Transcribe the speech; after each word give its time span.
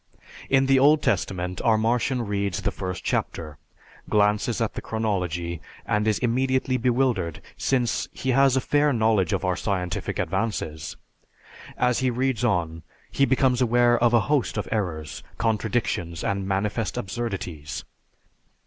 In 0.49 0.65
the 0.65 0.79
Old 0.79 1.03
Testament, 1.03 1.61
our 1.63 1.77
Martian 1.77 2.23
reads 2.23 2.63
the 2.63 2.71
first 2.71 3.03
chapter, 3.03 3.59
glances 4.09 4.59
at 4.59 4.73
the 4.73 4.81
chronology, 4.81 5.61
and 5.85 6.07
is 6.07 6.17
immediately 6.17 6.75
bewildered 6.75 7.39
since 7.55 8.09
he 8.11 8.31
has 8.31 8.57
a 8.57 8.61
fair 8.61 8.93
knowledge 8.93 9.31
of 9.31 9.45
our 9.45 9.55
scientific 9.55 10.17
advances. 10.17 10.97
As 11.77 11.99
he 11.99 12.09
reads 12.09 12.43
on, 12.43 12.81
he 13.11 13.25
becomes 13.27 13.61
aware 13.61 13.95
of 13.99 14.11
a 14.15 14.21
host 14.21 14.57
of 14.57 14.67
errors, 14.71 15.21
contradictions, 15.37 16.23
and 16.23 16.47
manifest 16.47 16.97
absurdities. 16.97 17.83